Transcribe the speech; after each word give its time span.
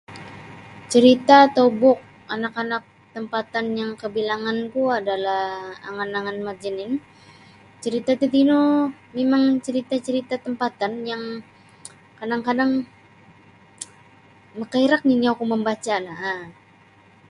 Carita' 0.91 1.41
atau 1.53 1.65
buk 1.81 1.97
anak-anak 2.35 2.83
tampatan 3.13 3.65
yang 3.79 3.91
kabilanganku 4.01 4.83
adalah 4.99 5.43
angan-angan 5.89 6.37
Mat 6.45 6.57
Jenin. 6.63 6.91
Carita' 7.81 8.17
tatino 8.21 8.61
mimang 9.15 9.45
carita'-carita' 9.65 10.41
tampatan 10.45 10.93
yang 11.11 11.23
kadang-kadang 12.19 12.71
makairak 14.59 15.01
nini' 15.05 15.31
oku 15.33 15.43
mambaca' 15.51 15.97
no 16.05 16.13
um. 16.31 16.41